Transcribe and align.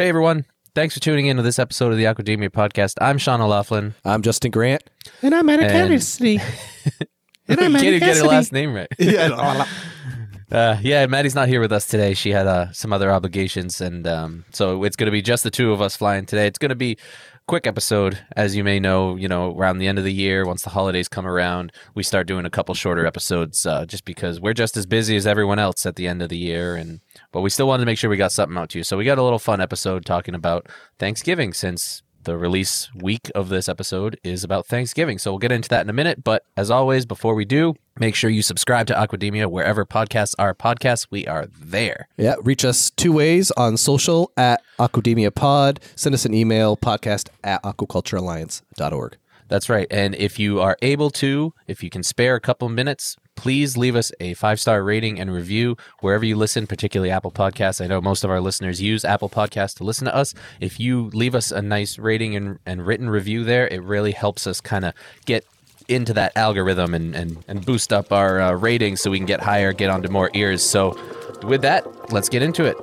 Hey 0.00 0.08
everyone, 0.08 0.46
thanks 0.74 0.94
for 0.94 1.00
tuning 1.00 1.26
in 1.26 1.36
to 1.36 1.42
this 1.42 1.58
episode 1.58 1.92
of 1.92 1.98
the 1.98 2.04
Aquademia 2.04 2.48
podcast. 2.48 2.94
I'm 3.02 3.18
Sean 3.18 3.42
O'Laughlin. 3.42 3.94
I'm 4.02 4.22
Justin 4.22 4.50
Grant. 4.50 4.82
And 5.20 5.34
I'm 5.34 5.46
at 5.50 5.60
a 5.60 5.64
And- 5.66 5.92
Cassidy. 5.92 6.40
And 7.48 7.60
I'm 7.60 7.72
Can't 7.72 7.76
at 7.76 7.84
even 7.84 7.98
get 8.00 8.08
her 8.08 8.14
Cassidy. 8.14 8.28
last 8.28 8.50
name 8.50 8.72
right. 8.72 8.88
Yeah. 8.98 9.66
Uh, 10.50 10.76
yeah, 10.80 11.06
Maddie's 11.06 11.34
not 11.36 11.46
here 11.46 11.60
with 11.60 11.70
us 11.70 11.86
today. 11.86 12.12
She 12.12 12.30
had 12.30 12.48
uh, 12.48 12.72
some 12.72 12.92
other 12.92 13.12
obligations, 13.12 13.80
and 13.80 14.04
um, 14.08 14.44
so 14.52 14.82
it's 14.82 14.96
going 14.96 15.06
to 15.06 15.12
be 15.12 15.22
just 15.22 15.44
the 15.44 15.50
two 15.50 15.72
of 15.72 15.80
us 15.80 15.94
flying 15.94 16.26
today. 16.26 16.48
It's 16.48 16.58
going 16.58 16.70
to 16.70 16.74
be 16.74 16.96
a 17.29 17.29
quick 17.50 17.66
episode, 17.66 18.16
as 18.36 18.54
you 18.54 18.62
may 18.62 18.78
know. 18.78 19.16
You 19.16 19.26
know, 19.26 19.56
around 19.56 19.78
the 19.78 19.88
end 19.88 19.98
of 19.98 20.04
the 20.04 20.12
year, 20.12 20.46
once 20.46 20.62
the 20.62 20.70
holidays 20.70 21.08
come 21.08 21.26
around, 21.26 21.72
we 21.96 22.04
start 22.04 22.28
doing 22.28 22.46
a 22.46 22.50
couple 22.50 22.76
shorter 22.76 23.04
episodes, 23.04 23.66
uh, 23.66 23.84
just 23.86 24.04
because 24.04 24.40
we're 24.40 24.54
just 24.54 24.76
as 24.76 24.86
busy 24.86 25.16
as 25.16 25.26
everyone 25.26 25.58
else 25.58 25.84
at 25.84 25.96
the 25.96 26.06
end 26.06 26.22
of 26.22 26.28
the 26.28 26.38
year, 26.38 26.76
and 26.76 27.00
but 27.32 27.40
we 27.40 27.50
still 27.50 27.66
wanted 27.66 27.82
to 27.82 27.86
make 27.86 27.98
sure 27.98 28.08
we 28.08 28.16
got 28.16 28.30
something 28.30 28.56
out 28.56 28.68
to 28.68 28.78
you. 28.78 28.84
So 28.84 28.96
we 28.96 29.04
got 29.04 29.18
a 29.18 29.22
little 29.24 29.40
fun 29.40 29.60
episode 29.60 30.06
talking 30.06 30.36
about 30.36 30.68
Thanksgiving, 31.00 31.52
since 31.52 32.04
the 32.24 32.36
release 32.36 32.90
week 32.94 33.30
of 33.34 33.48
this 33.48 33.68
episode 33.68 34.18
is 34.22 34.44
about 34.44 34.66
Thanksgiving. 34.66 35.18
So 35.18 35.32
we'll 35.32 35.38
get 35.38 35.52
into 35.52 35.68
that 35.70 35.82
in 35.82 35.90
a 35.90 35.94
minute. 35.94 36.22
But 36.22 36.44
as 36.56 36.70
always, 36.70 37.06
before 37.06 37.34
we 37.34 37.44
do, 37.44 37.74
make 37.98 38.14
sure 38.14 38.30
you 38.30 38.42
subscribe 38.42 38.86
to 38.88 38.94
Aquademia 38.94 39.46
wherever 39.50 39.84
podcasts 39.86 40.34
are 40.38 40.54
podcasts. 40.54 41.06
We 41.10 41.26
are 41.26 41.46
there. 41.46 42.08
Yeah, 42.16 42.36
reach 42.42 42.64
us 42.64 42.90
two 42.90 43.12
ways 43.12 43.50
on 43.52 43.76
social 43.76 44.32
at 44.36 44.62
Aquademia 44.78 45.34
Pod. 45.34 45.80
Send 45.96 46.14
us 46.14 46.24
an 46.24 46.34
email, 46.34 46.76
podcast 46.76 47.28
at 47.42 47.62
aquaculturealliance.org. 47.62 49.16
That's 49.48 49.68
right. 49.68 49.88
And 49.90 50.14
if 50.14 50.38
you 50.38 50.60
are 50.60 50.76
able 50.80 51.10
to, 51.10 51.54
if 51.66 51.82
you 51.82 51.90
can 51.90 52.04
spare 52.04 52.36
a 52.36 52.40
couple 52.40 52.68
minutes, 52.68 53.16
please 53.40 53.74
leave 53.74 53.96
us 53.96 54.12
a 54.20 54.34
five 54.34 54.60
star 54.60 54.82
rating 54.82 55.18
and 55.18 55.32
review 55.32 55.74
wherever 56.00 56.26
you 56.26 56.36
listen, 56.36 56.66
particularly 56.66 57.10
Apple 57.10 57.30
Podcasts. 57.30 57.82
I 57.82 57.86
know 57.86 57.98
most 57.98 58.22
of 58.22 58.30
our 58.30 58.38
listeners 58.38 58.82
use 58.82 59.02
Apple 59.02 59.30
Podcasts 59.30 59.74
to 59.78 59.84
listen 59.84 60.04
to 60.04 60.14
us. 60.14 60.34
If 60.60 60.78
you 60.78 61.08
leave 61.14 61.34
us 61.34 61.50
a 61.50 61.62
nice 61.62 61.98
rating 61.98 62.36
and, 62.36 62.58
and 62.66 62.86
written 62.86 63.08
review 63.08 63.42
there, 63.44 63.66
it 63.66 63.82
really 63.82 64.12
helps 64.12 64.46
us 64.46 64.60
kind 64.60 64.84
of 64.84 64.92
get 65.24 65.46
into 65.88 66.12
that 66.12 66.36
algorithm 66.36 66.92
and, 66.92 67.16
and, 67.16 67.42
and 67.48 67.64
boost 67.64 67.94
up 67.94 68.12
our 68.12 68.42
uh, 68.42 68.52
ratings 68.52 69.00
so 69.00 69.10
we 69.10 69.16
can 69.16 69.26
get 69.26 69.40
higher, 69.40 69.72
get 69.72 69.88
onto 69.88 70.10
more 70.10 70.30
ears. 70.34 70.62
So, 70.62 70.90
with 71.42 71.62
that, 71.62 72.12
let's 72.12 72.28
get 72.28 72.42
into 72.42 72.64
it. 72.66 72.76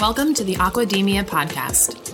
Welcome 0.00 0.34
to 0.34 0.42
the 0.42 0.56
Aquademia 0.56 1.24
podcast. 1.24 2.13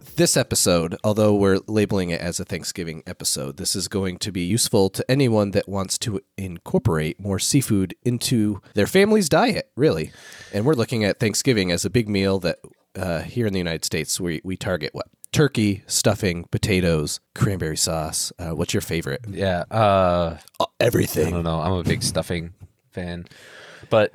This 0.17 0.37
episode, 0.37 0.97
although 1.03 1.33
we're 1.33 1.59
labeling 1.67 2.09
it 2.11 2.21
as 2.21 2.39
a 2.39 2.45
Thanksgiving 2.45 3.01
episode, 3.07 3.57
this 3.57 3.75
is 3.75 3.87
going 3.87 4.17
to 4.19 4.31
be 4.31 4.41
useful 4.41 4.89
to 4.91 5.09
anyone 5.09 5.51
that 5.51 5.67
wants 5.67 5.97
to 5.99 6.21
incorporate 6.37 7.19
more 7.19 7.39
seafood 7.39 7.95
into 8.03 8.61
their 8.75 8.85
family's 8.87 9.29
diet, 9.29 9.71
really. 9.75 10.11
And 10.53 10.65
we're 10.65 10.75
looking 10.75 11.03
at 11.03 11.19
Thanksgiving 11.19 11.71
as 11.71 11.85
a 11.85 11.89
big 11.89 12.07
meal 12.07 12.39
that 12.39 12.59
uh, 12.95 13.21
here 13.21 13.47
in 13.47 13.53
the 13.53 13.59
United 13.59 13.83
States, 13.85 14.19
we, 14.19 14.41
we 14.43 14.57
target 14.57 14.93
what? 14.93 15.07
Turkey, 15.31 15.81
stuffing, 15.87 16.43
potatoes, 16.51 17.19
cranberry 17.33 17.77
sauce. 17.77 18.31
Uh, 18.37 18.49
what's 18.51 18.73
your 18.73 18.81
favorite? 18.81 19.21
Yeah. 19.29 19.63
Uh, 19.71 20.37
I 20.59 20.65
everything. 20.79 21.31
don't 21.33 21.43
know. 21.45 21.61
I'm 21.61 21.71
a 21.73 21.83
big 21.83 22.03
stuffing 22.03 22.53
fan. 22.91 23.25
But 23.89 24.13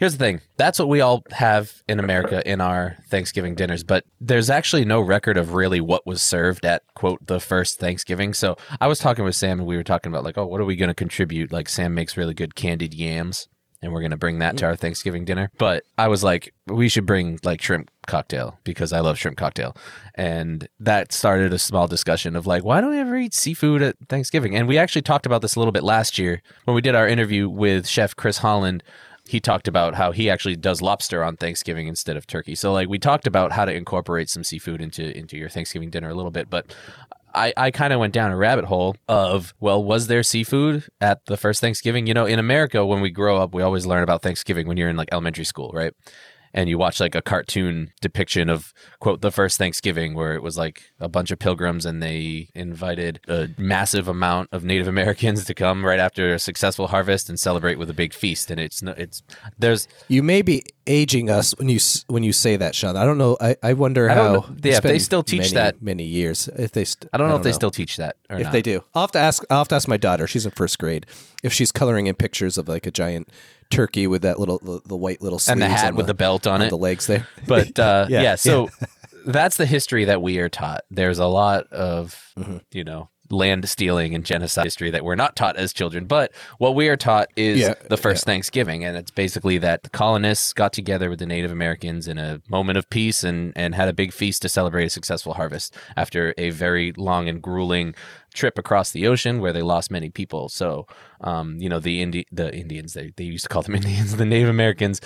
here's 0.00 0.16
the 0.16 0.18
thing 0.18 0.40
that's 0.56 0.78
what 0.80 0.88
we 0.88 1.00
all 1.00 1.22
have 1.30 1.82
in 1.88 2.00
America 2.00 2.42
in 2.50 2.60
our 2.60 2.96
Thanksgiving 3.08 3.54
dinners. 3.54 3.84
But 3.84 4.04
there's 4.20 4.50
actually 4.50 4.84
no 4.84 5.00
record 5.00 5.36
of 5.36 5.54
really 5.54 5.80
what 5.80 6.06
was 6.06 6.22
served 6.22 6.66
at, 6.66 6.82
quote, 6.94 7.24
the 7.26 7.38
first 7.38 7.78
Thanksgiving. 7.78 8.34
So 8.34 8.56
I 8.80 8.88
was 8.88 8.98
talking 8.98 9.24
with 9.24 9.36
Sam 9.36 9.60
and 9.60 9.68
we 9.68 9.76
were 9.76 9.84
talking 9.84 10.10
about, 10.10 10.24
like, 10.24 10.36
oh, 10.36 10.46
what 10.46 10.60
are 10.60 10.64
we 10.64 10.74
going 10.74 10.88
to 10.88 10.94
contribute? 10.94 11.52
Like, 11.52 11.68
Sam 11.68 11.94
makes 11.94 12.16
really 12.16 12.34
good 12.34 12.56
candied 12.56 12.94
yams. 12.94 13.46
And 13.82 13.94
we're 13.94 14.00
going 14.00 14.10
to 14.10 14.18
bring 14.18 14.40
that 14.40 14.58
to 14.58 14.66
mm. 14.66 14.68
our 14.68 14.76
Thanksgiving 14.76 15.24
dinner. 15.24 15.50
But 15.56 15.84
I 15.96 16.08
was 16.08 16.22
like, 16.22 16.52
we 16.66 16.90
should 16.90 17.06
bring 17.06 17.38
like 17.42 17.62
shrimp 17.62 17.90
cocktail 18.06 18.58
because 18.62 18.92
I 18.92 19.00
love 19.00 19.16
shrimp 19.16 19.38
cocktail. 19.38 19.74
And 20.14 20.68
that 20.80 21.12
started 21.12 21.54
a 21.54 21.58
small 21.58 21.88
discussion 21.88 22.36
of 22.36 22.46
like, 22.46 22.62
why 22.62 22.82
don't 22.82 22.90
we 22.90 22.98
ever 22.98 23.16
eat 23.16 23.32
seafood 23.32 23.80
at 23.80 23.96
Thanksgiving? 24.10 24.54
And 24.54 24.68
we 24.68 24.76
actually 24.76 25.00
talked 25.00 25.24
about 25.24 25.40
this 25.40 25.56
a 25.56 25.58
little 25.58 25.72
bit 25.72 25.82
last 25.82 26.18
year 26.18 26.42
when 26.64 26.74
we 26.74 26.82
did 26.82 26.94
our 26.94 27.08
interview 27.08 27.48
with 27.48 27.88
Chef 27.88 28.14
Chris 28.14 28.36
Holland. 28.36 28.82
He 29.30 29.38
talked 29.38 29.68
about 29.68 29.94
how 29.94 30.10
he 30.10 30.28
actually 30.28 30.56
does 30.56 30.82
lobster 30.82 31.22
on 31.22 31.36
Thanksgiving 31.36 31.86
instead 31.86 32.16
of 32.16 32.26
turkey. 32.26 32.56
So 32.56 32.72
like 32.72 32.88
we 32.88 32.98
talked 32.98 33.28
about 33.28 33.52
how 33.52 33.64
to 33.64 33.72
incorporate 33.72 34.28
some 34.28 34.42
seafood 34.42 34.80
into 34.82 35.16
into 35.16 35.36
your 35.36 35.48
Thanksgiving 35.48 35.88
dinner 35.88 36.08
a 36.08 36.14
little 36.14 36.32
bit, 36.32 36.50
but 36.50 36.74
I, 37.32 37.52
I 37.56 37.70
kind 37.70 37.92
of 37.92 38.00
went 38.00 38.12
down 38.12 38.32
a 38.32 38.36
rabbit 38.36 38.64
hole 38.64 38.96
of, 39.08 39.54
well, 39.60 39.82
was 39.84 40.08
there 40.08 40.24
seafood 40.24 40.88
at 41.00 41.24
the 41.26 41.36
first 41.36 41.60
Thanksgiving? 41.60 42.08
You 42.08 42.14
know, 42.14 42.26
in 42.26 42.40
America, 42.40 42.84
when 42.84 43.00
we 43.00 43.10
grow 43.10 43.36
up, 43.38 43.54
we 43.54 43.62
always 43.62 43.86
learn 43.86 44.02
about 44.02 44.22
Thanksgiving 44.22 44.66
when 44.66 44.76
you're 44.76 44.88
in 44.88 44.96
like 44.96 45.10
elementary 45.12 45.44
school, 45.44 45.70
right? 45.72 45.92
And 46.52 46.68
you 46.68 46.78
watch 46.78 46.98
like 46.98 47.14
a 47.14 47.22
cartoon 47.22 47.92
depiction 48.00 48.48
of, 48.48 48.74
quote, 48.98 49.20
the 49.20 49.30
first 49.30 49.56
Thanksgiving, 49.56 50.14
where 50.14 50.34
it 50.34 50.42
was 50.42 50.58
like 50.58 50.82
a 50.98 51.08
bunch 51.08 51.30
of 51.30 51.38
pilgrims 51.38 51.86
and 51.86 52.02
they 52.02 52.48
invited 52.56 53.20
a 53.28 53.50
massive 53.56 54.08
amount 54.08 54.48
of 54.50 54.64
Native 54.64 54.88
Americans 54.88 55.44
to 55.44 55.54
come 55.54 55.86
right 55.86 56.00
after 56.00 56.34
a 56.34 56.38
successful 56.40 56.88
harvest 56.88 57.28
and 57.28 57.38
celebrate 57.38 57.78
with 57.78 57.88
a 57.88 57.94
big 57.94 58.12
feast. 58.12 58.50
And 58.50 58.58
it's, 58.58 58.82
it's, 58.82 59.22
there's, 59.58 59.86
You 60.08 60.24
may 60.24 60.42
be 60.42 60.64
aging 60.88 61.30
us 61.30 61.52
when 61.56 61.68
you 61.68 61.78
when 62.08 62.24
you 62.24 62.32
say 62.32 62.56
that, 62.56 62.74
Sean. 62.74 62.96
I 62.96 63.04
don't 63.04 63.18
know. 63.18 63.36
I, 63.40 63.54
I 63.62 63.74
wonder 63.74 64.10
I 64.10 64.14
how. 64.14 64.32
know. 64.32 64.46
Yeah, 64.60 64.80
they 64.80 64.98
still 64.98 65.22
teach 65.22 65.40
many, 65.42 65.54
that- 65.54 65.80
many 65.80 66.02
years. 66.04 66.48
If 66.48 66.72
they, 66.72 66.84
st- 66.84 67.08
I 67.12 67.16
don't 67.16 67.28
know 67.28 67.36
if 67.36 67.44
they 67.44 67.52
still 67.52 67.70
teach 67.70 67.96
that 67.98 68.16
or 68.28 68.38
if 68.38 68.44
not. 68.44 68.52
they 68.52 68.62
do. 68.62 68.82
I'll 68.92 69.02
have 69.04 69.12
to 69.12 69.20
ask. 69.20 69.44
I'll 69.50 69.58
have 69.58 69.68
to 69.68 69.76
ask 69.76 69.86
my 69.86 69.96
daughter. 69.98 70.26
She's 70.26 70.44
in 70.46 70.50
first 70.50 70.80
grade. 70.80 71.06
If 71.44 71.52
she's 71.52 71.70
coloring 71.70 72.08
in 72.08 72.16
pictures 72.16 72.58
of 72.58 72.68
like 72.68 72.86
a 72.86 72.90
giant 72.90 73.28
turkey 73.70 74.06
with 74.06 74.22
that 74.22 74.38
little 74.38 74.58
the, 74.58 74.80
the 74.86 74.96
white 74.96 75.22
little 75.22 75.40
And 75.48 75.62
the 75.62 75.68
hat 75.68 75.88
on 75.92 75.96
with 75.96 76.06
the 76.06 76.14
belt 76.14 76.46
on 76.46 76.60
it. 76.62 76.70
the 76.70 76.76
legs 76.78 77.06
there. 77.06 77.26
but 77.46 77.78
uh, 77.78 78.06
yeah, 78.10 78.22
Yeah, 78.22 78.34
so 78.34 78.68
that's 79.26 79.56
the 79.56 79.66
history 79.66 80.04
that 80.06 80.20
we 80.22 80.38
are 80.38 80.48
taught. 80.48 80.82
There's 80.90 81.18
a 81.18 81.26
lot 81.26 81.66
of 81.72 82.32
Mm-hmm. 82.38 82.58
you 82.72 82.84
know 82.84 83.08
land 83.30 83.68
stealing 83.68 84.14
and 84.14 84.24
genocide 84.24 84.64
history 84.64 84.90
that 84.90 85.04
we're 85.04 85.14
not 85.14 85.36
taught 85.36 85.56
as 85.56 85.72
children. 85.72 86.04
But 86.06 86.32
what 86.58 86.74
we 86.74 86.88
are 86.88 86.96
taught 86.96 87.28
is 87.36 87.60
Yeah, 87.60 87.74
the 87.88 87.96
first 87.96 88.24
Thanksgiving, 88.24 88.84
and 88.84 88.96
it's 88.96 89.10
basically 89.10 89.58
that 89.58 89.82
the 89.82 89.90
colonists 89.90 90.52
got 90.52 90.72
together 90.72 91.08
with 91.10 91.18
the 91.18 91.26
Native 91.26 91.52
Americans 91.52 92.08
in 92.08 92.18
a 92.18 92.40
moment 92.48 92.78
of 92.78 92.88
peace 92.90 93.24
and 93.24 93.52
and 93.56 93.74
had 93.74 93.88
a 93.88 93.92
big 93.92 94.12
feast 94.12 94.42
to 94.42 94.48
celebrate 94.48 94.84
a 94.84 94.90
successful 94.90 95.34
harvest 95.34 95.74
after 95.96 96.34
a 96.38 96.50
very 96.50 96.92
long 96.96 97.28
and 97.28 97.42
grueling 97.42 97.94
trip 98.34 98.58
across 98.58 98.90
the 98.90 99.06
ocean 99.06 99.40
where 99.40 99.52
they 99.52 99.62
lost 99.62 99.90
many 99.90 100.10
people. 100.10 100.48
So, 100.48 100.86
um, 101.20 101.56
you 101.58 101.68
know, 101.68 101.80
the 101.80 102.00
Indi- 102.00 102.26
the 102.30 102.54
Indians 102.54 102.94
they 102.94 103.12
they 103.16 103.24
used 103.24 103.44
to 103.44 103.48
call 103.48 103.62
them 103.62 103.74
Indians, 103.80 104.16
the 104.16 104.26
Native 104.26 104.48
Americans 104.48 105.00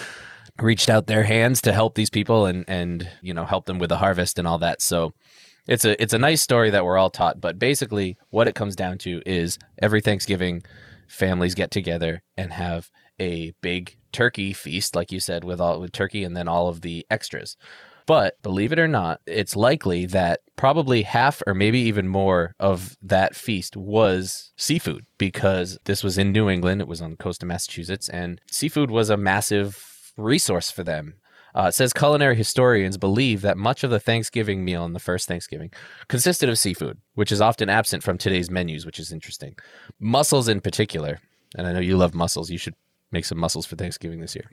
reached 0.60 0.88
out 0.88 1.06
their 1.06 1.24
hands 1.24 1.60
to 1.62 1.72
help 1.72 1.94
these 1.94 2.10
people 2.10 2.46
and 2.46 2.64
and 2.68 3.08
you 3.22 3.34
know 3.34 3.44
help 3.44 3.66
them 3.66 3.78
with 3.78 3.88
the 3.88 3.98
harvest 3.98 4.38
and 4.38 4.46
all 4.46 4.58
that. 4.58 4.80
So 4.80 5.12
it's 5.66 5.84
a 5.84 6.00
it's 6.02 6.12
a 6.12 6.18
nice 6.18 6.42
story 6.42 6.70
that 6.70 6.84
we're 6.84 6.98
all 6.98 7.10
taught, 7.10 7.40
but 7.40 7.58
basically 7.58 8.16
what 8.30 8.48
it 8.48 8.54
comes 8.54 8.76
down 8.76 8.98
to 8.98 9.22
is 9.26 9.58
every 9.80 10.00
Thanksgiving 10.00 10.62
families 11.08 11.54
get 11.54 11.70
together 11.70 12.22
and 12.36 12.52
have 12.52 12.90
a 13.20 13.52
big 13.60 13.96
turkey 14.12 14.52
feast 14.52 14.96
like 14.96 15.12
you 15.12 15.20
said 15.20 15.44
with 15.44 15.60
all 15.60 15.80
with 15.80 15.92
turkey 15.92 16.24
and 16.24 16.36
then 16.36 16.48
all 16.48 16.68
of 16.68 16.80
the 16.80 17.06
extras. 17.10 17.56
But 18.06 18.40
believe 18.42 18.72
it 18.72 18.78
or 18.78 18.88
not, 18.88 19.20
it's 19.26 19.56
likely 19.56 20.04
that 20.06 20.40
probably 20.56 21.02
half 21.02 21.42
or 21.46 21.54
maybe 21.54 21.80
even 21.80 22.06
more 22.06 22.54
of 22.60 22.96
that 23.02 23.34
feast 23.34 23.76
was 23.76 24.52
seafood 24.56 25.06
because 25.16 25.78
this 25.84 26.04
was 26.04 26.18
in 26.18 26.32
New 26.32 26.50
England. 26.50 26.82
It 26.82 26.88
was 26.88 27.00
on 27.00 27.12
the 27.12 27.16
coast 27.16 27.42
of 27.42 27.48
Massachusetts, 27.48 28.10
and 28.10 28.40
seafood 28.50 28.90
was 28.90 29.08
a 29.08 29.16
massive 29.16 30.12
resource 30.18 30.70
for 30.70 30.84
them. 30.84 31.14
Uh, 31.54 31.70
says 31.70 31.92
culinary 31.92 32.34
historians 32.34 32.96
believe 32.98 33.40
that 33.42 33.56
much 33.56 33.84
of 33.84 33.90
the 33.90 34.00
Thanksgiving 34.00 34.64
meal 34.64 34.84
in 34.84 34.92
the 34.92 34.98
first 34.98 35.28
Thanksgiving 35.28 35.70
consisted 36.08 36.48
of 36.48 36.58
seafood, 36.58 36.98
which 37.14 37.30
is 37.30 37.40
often 37.40 37.68
absent 37.70 38.02
from 38.02 38.18
today's 38.18 38.50
menus, 38.50 38.84
which 38.84 38.98
is 38.98 39.12
interesting. 39.12 39.56
Mussels, 40.00 40.48
in 40.48 40.60
particular, 40.60 41.18
and 41.56 41.66
I 41.66 41.72
know 41.72 41.80
you 41.80 41.96
love 41.96 42.14
mussels. 42.14 42.50
You 42.50 42.58
should 42.58 42.74
make 43.14 43.24
some 43.24 43.38
mussels 43.38 43.64
for 43.64 43.76
Thanksgiving 43.76 44.20
this 44.20 44.34
year. 44.34 44.50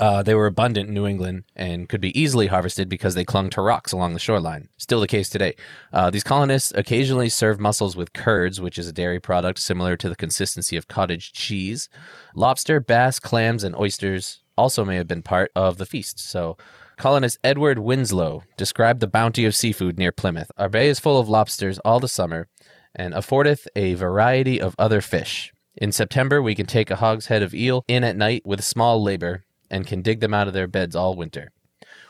Uh, 0.00 0.22
they 0.22 0.34
were 0.34 0.46
abundant 0.46 0.88
in 0.88 0.94
New 0.94 1.06
England 1.06 1.44
and 1.54 1.88
could 1.88 2.00
be 2.00 2.18
easily 2.20 2.48
harvested 2.48 2.88
because 2.88 3.14
they 3.14 3.24
clung 3.24 3.50
to 3.50 3.62
rocks 3.62 3.92
along 3.92 4.12
the 4.12 4.18
shoreline. 4.18 4.68
Still 4.76 5.00
the 5.00 5.06
case 5.06 5.28
today. 5.30 5.54
Uh, 5.92 6.10
these 6.10 6.24
colonists 6.24 6.72
occasionally 6.74 7.28
served 7.28 7.60
mussels 7.60 7.94
with 7.94 8.12
curds, 8.12 8.60
which 8.60 8.78
is 8.78 8.88
a 8.88 8.92
dairy 8.92 9.20
product 9.20 9.60
similar 9.60 9.96
to 9.96 10.08
the 10.08 10.16
consistency 10.16 10.76
of 10.76 10.88
cottage 10.88 11.32
cheese. 11.32 11.88
Lobster, 12.34 12.80
bass, 12.80 13.20
clams, 13.20 13.62
and 13.62 13.76
oysters 13.76 14.40
also 14.56 14.84
may 14.84 14.96
have 14.96 15.08
been 15.08 15.22
part 15.22 15.50
of 15.54 15.78
the 15.78 15.86
feast. 15.86 16.18
So 16.18 16.56
Colonist 16.96 17.38
Edward 17.42 17.78
Winslow 17.78 18.44
described 18.56 19.00
the 19.00 19.06
bounty 19.06 19.44
of 19.44 19.54
seafood 19.54 19.98
near 19.98 20.12
Plymouth. 20.12 20.50
Our 20.56 20.68
bay 20.68 20.88
is 20.88 21.00
full 21.00 21.18
of 21.18 21.28
lobsters 21.28 21.78
all 21.80 22.00
the 22.00 22.08
summer, 22.08 22.48
and 22.94 23.12
affordeth 23.14 23.66
a 23.74 23.94
variety 23.94 24.60
of 24.60 24.76
other 24.78 25.00
fish. 25.00 25.52
In 25.76 25.90
September, 25.90 26.40
we 26.40 26.54
can 26.54 26.66
take 26.66 26.90
a 26.90 26.96
hogshead 26.96 27.42
of 27.42 27.54
eel 27.54 27.84
in 27.88 28.04
at 28.04 28.16
night 28.16 28.42
with 28.46 28.62
small 28.62 29.02
labor, 29.02 29.44
and 29.70 29.86
can 29.86 30.02
dig 30.02 30.20
them 30.20 30.32
out 30.32 30.46
of 30.46 30.54
their 30.54 30.68
beds 30.68 30.94
all 30.94 31.16
winter. 31.16 31.50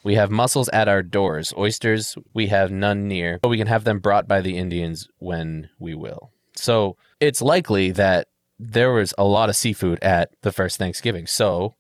We 0.02 0.16
have 0.16 0.30
mussels 0.30 0.68
at 0.68 0.86
our 0.86 1.02
doors. 1.02 1.54
Oysters, 1.56 2.16
we 2.34 2.48
have 2.48 2.70
none 2.70 3.08
near, 3.08 3.38
but 3.40 3.48
we 3.48 3.56
can 3.56 3.68
have 3.68 3.84
them 3.84 4.00
brought 4.00 4.28
by 4.28 4.42
the 4.42 4.58
Indians 4.58 5.08
when 5.18 5.70
we 5.78 5.94
will. 5.94 6.30
So 6.56 6.98
it's 7.20 7.40
likely 7.40 7.90
that 7.92 8.28
there 8.58 8.92
was 8.92 9.14
a 9.16 9.24
lot 9.24 9.48
of 9.48 9.56
seafood 9.56 9.98
at 10.02 10.30
the 10.42 10.52
first 10.52 10.76
Thanksgiving. 10.76 11.26
So, 11.26 11.74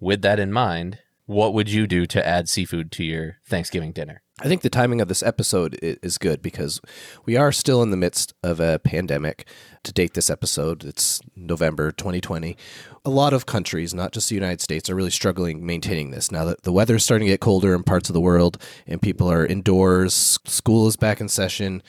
with 0.00 0.22
that 0.22 0.40
in 0.40 0.52
mind, 0.52 0.98
what 1.26 1.54
would 1.54 1.70
you 1.70 1.86
do 1.86 2.06
to 2.06 2.26
add 2.26 2.48
seafood 2.48 2.90
to 2.92 3.04
your 3.04 3.36
Thanksgiving 3.46 3.92
dinner? 3.92 4.22
I 4.40 4.48
think 4.48 4.62
the 4.62 4.70
timing 4.70 5.00
of 5.00 5.08
this 5.08 5.22
episode 5.22 5.78
is 5.80 6.18
good 6.18 6.42
because 6.42 6.80
we 7.26 7.36
are 7.36 7.52
still 7.52 7.82
in 7.82 7.90
the 7.90 7.96
midst 7.96 8.32
of 8.42 8.58
a 8.58 8.78
pandemic. 8.78 9.46
To 9.84 9.92
date 9.92 10.14
this 10.14 10.30
episode, 10.30 10.82
it's 10.82 11.20
November 11.36 11.92
2020. 11.92 12.56
A 13.04 13.10
lot 13.10 13.32
of 13.32 13.46
countries, 13.46 13.94
not 13.94 14.12
just 14.12 14.28
the 14.28 14.34
United 14.34 14.62
States, 14.62 14.88
are 14.88 14.94
really 14.94 15.10
struggling 15.10 15.64
maintaining 15.64 16.10
this. 16.10 16.32
Now 16.32 16.46
that 16.46 16.62
the 16.62 16.72
weather 16.72 16.96
is 16.96 17.04
starting 17.04 17.26
to 17.26 17.32
get 17.32 17.40
colder 17.40 17.74
in 17.74 17.82
parts 17.82 18.08
of 18.08 18.14
the 18.14 18.20
world 18.20 18.60
and 18.86 19.00
people 19.00 19.30
are 19.30 19.46
indoors, 19.46 20.38
school 20.46 20.88
is 20.88 20.96
back 20.96 21.20
in 21.20 21.28
session. 21.28 21.82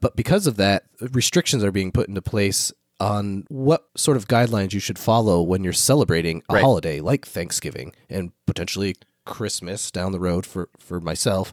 But 0.00 0.14
because 0.14 0.46
of 0.46 0.56
that, 0.56 0.84
restrictions 1.00 1.64
are 1.64 1.72
being 1.72 1.90
put 1.90 2.08
into 2.08 2.22
place 2.22 2.70
on 3.00 3.44
what 3.48 3.86
sort 3.96 4.16
of 4.16 4.28
guidelines 4.28 4.72
you 4.72 4.80
should 4.80 4.98
follow 4.98 5.42
when 5.42 5.64
you're 5.64 5.72
celebrating 5.72 6.42
a 6.48 6.54
Right. 6.54 6.62
holiday 6.62 7.00
like 7.00 7.26
Thanksgiving 7.26 7.92
and 8.08 8.32
potentially 8.46 8.94
Christmas 9.26 9.90
down 9.90 10.12
the 10.12 10.20
road 10.20 10.46
for, 10.46 10.68
for 10.78 11.00
myself 11.00 11.52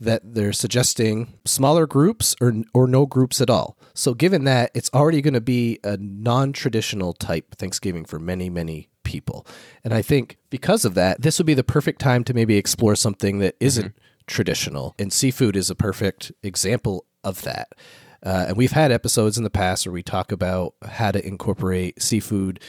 that 0.00 0.22
they're 0.34 0.52
suggesting 0.52 1.34
smaller 1.44 1.86
groups 1.86 2.36
or 2.40 2.54
or 2.72 2.86
no 2.86 3.04
groups 3.04 3.40
at 3.40 3.50
all. 3.50 3.76
So 3.94 4.14
given 4.14 4.44
that 4.44 4.70
it's 4.74 4.90
already 4.94 5.20
going 5.20 5.34
to 5.34 5.40
be 5.40 5.80
a 5.82 5.96
non-traditional 5.96 7.14
type 7.14 7.56
Thanksgiving 7.56 8.04
for 8.04 8.18
many 8.18 8.48
many 8.48 8.88
people. 9.02 9.46
And 9.82 9.94
I 9.94 10.02
think 10.02 10.36
because 10.50 10.84
of 10.84 10.94
that, 10.94 11.22
this 11.22 11.38
would 11.38 11.46
be 11.46 11.54
the 11.54 11.64
perfect 11.64 12.00
time 12.00 12.24
to 12.24 12.34
maybe 12.34 12.56
explore 12.56 12.94
something 12.94 13.38
that 13.38 13.56
isn't 13.58 13.86
mm-hmm. 13.86 14.24
traditional. 14.26 14.94
And 14.98 15.12
seafood 15.12 15.56
is 15.56 15.70
a 15.70 15.74
perfect 15.74 16.30
example 16.42 17.06
of 17.24 17.42
that. 17.42 17.72
Uh, 18.22 18.46
and 18.48 18.56
we've 18.56 18.72
had 18.72 18.90
episodes 18.92 19.38
in 19.38 19.44
the 19.44 19.50
past 19.50 19.86
where 19.86 19.92
we 19.92 20.02
talk 20.02 20.32
about 20.32 20.74
how 20.84 21.10
to 21.10 21.24
incorporate 21.26 22.02
seafood 22.02 22.60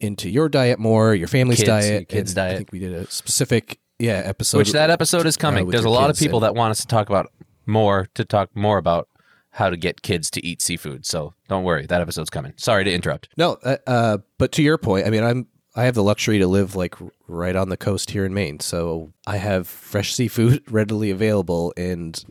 into 0.00 0.28
your 0.30 0.48
diet 0.48 0.78
more, 0.78 1.14
your 1.14 1.28
family's 1.28 1.58
Kids, 1.58 1.68
diet, 1.68 1.92
your 1.92 2.04
kids' 2.20 2.32
and 2.36 2.40
I 2.40 2.56
think 2.56 2.72
we 2.72 2.78
did 2.78 2.92
a 2.92 3.10
specific 3.10 3.78
yeah 3.98 4.22
episode. 4.24 4.58
Which 4.58 4.72
that 4.72 4.90
episode 4.90 5.26
is 5.26 5.36
coming. 5.36 5.66
uh, 5.68 5.70
There's 5.70 5.84
a 5.84 5.88
lot 5.90 6.10
of 6.10 6.18
people 6.18 6.38
and- 6.38 6.44
that 6.44 6.54
want 6.58 6.70
us 6.72 6.80
to 6.80 6.86
talk 6.86 7.08
about 7.08 7.30
more 7.66 8.08
to 8.14 8.24
talk 8.24 8.54
more 8.56 8.78
about 8.78 9.08
how 9.50 9.68
to 9.70 9.76
get 9.76 10.02
kids 10.02 10.30
to 10.30 10.44
eat 10.44 10.62
seafood. 10.62 11.04
So 11.06 11.34
don't 11.48 11.62
worry, 11.64 11.86
that 11.86 12.00
episode's 12.00 12.30
coming. 12.30 12.54
Sorry 12.56 12.84
to 12.84 12.92
interrupt. 12.92 13.28
No, 13.36 13.58
uh, 13.62 13.76
uh, 13.86 14.18
but 14.38 14.50
to 14.52 14.62
your 14.62 14.78
point, 14.78 15.06
I 15.06 15.10
mean, 15.10 15.22
I'm 15.22 15.46
I 15.76 15.84
have 15.84 15.94
the 15.94 16.02
luxury 16.02 16.38
to 16.38 16.46
live 16.46 16.74
like 16.74 16.94
right 17.28 17.54
on 17.56 17.68
the 17.68 17.76
coast 17.76 18.10
here 18.10 18.24
in 18.24 18.34
Maine, 18.34 18.60
so 18.60 19.12
I 19.26 19.36
have 19.36 19.66
fresh 19.68 20.14
seafood 20.14 20.62
readily 20.70 21.10
available. 21.10 21.72
And 21.76 22.22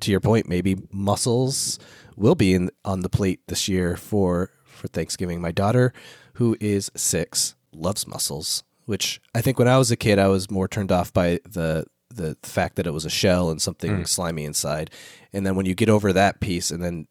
to 0.00 0.10
your 0.10 0.20
point, 0.20 0.48
maybe 0.48 0.76
mussels 0.92 1.78
will 2.20 2.34
be 2.34 2.54
in 2.54 2.70
on 2.84 3.00
the 3.00 3.08
plate 3.08 3.40
this 3.48 3.68
year 3.68 3.96
for 3.96 4.50
for 4.64 4.88
Thanksgiving. 4.88 5.40
My 5.40 5.50
daughter, 5.50 5.92
who 6.34 6.56
is 6.60 6.90
six, 6.94 7.54
loves 7.72 8.06
mussels, 8.06 8.62
which 8.84 9.20
I 9.34 9.40
think 9.40 9.58
when 9.58 9.68
I 9.68 9.78
was 9.78 9.90
a 9.90 9.96
kid, 9.96 10.18
I 10.18 10.28
was 10.28 10.50
more 10.50 10.68
turned 10.68 10.92
off 10.92 11.12
by 11.12 11.40
the 11.44 11.86
the 12.12 12.36
fact 12.42 12.76
that 12.76 12.86
it 12.86 12.92
was 12.92 13.04
a 13.04 13.10
shell 13.10 13.50
and 13.50 13.62
something 13.62 13.98
mm. 13.98 14.08
slimy 14.08 14.44
inside. 14.44 14.90
And 15.32 15.46
then 15.46 15.54
when 15.54 15.66
you 15.66 15.74
get 15.74 15.88
over 15.88 16.12
that 16.12 16.40
piece, 16.40 16.70
and 16.70 16.82
then 16.82 17.06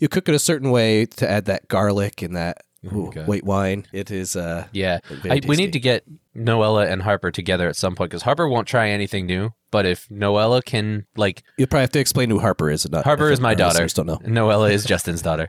you 0.00 0.08
cook 0.08 0.28
it 0.28 0.34
a 0.34 0.38
certain 0.38 0.70
way 0.70 1.04
to 1.04 1.30
add 1.30 1.44
that 1.44 1.68
garlic 1.68 2.22
and 2.22 2.34
that 2.34 2.62
ooh, 2.86 3.10
white 3.26 3.44
wine, 3.44 3.86
it 3.92 4.10
is 4.10 4.36
uh 4.36 4.66
Yeah, 4.72 4.98
I, 5.24 5.40
we 5.46 5.56
need 5.56 5.72
to 5.72 5.80
get 5.80 6.04
Noella 6.36 6.88
and 6.90 7.02
Harper 7.02 7.30
together 7.30 7.68
at 7.68 7.76
some 7.76 7.94
point 7.96 8.10
because 8.10 8.22
Harper 8.22 8.48
won't 8.48 8.68
try 8.68 8.88
anything 8.90 9.26
new. 9.26 9.52
But 9.70 9.84
if 9.84 10.08
Noella 10.08 10.64
can, 10.64 11.04
like, 11.16 11.42
You 11.58 11.66
probably 11.66 11.82
have 11.82 11.90
to 11.90 11.98
explain 12.00 12.30
who 12.30 12.38
Harper 12.38 12.70
is. 12.70 12.88
Not 12.90 13.04
Harper 13.04 13.30
is 13.30 13.40
my 13.40 13.54
daughter. 13.54 13.86
Don't 13.88 14.06
know. 14.06 14.16
Noella 14.18 14.70
is 14.70 14.84
Justin's 14.84 15.20
daughter. 15.20 15.48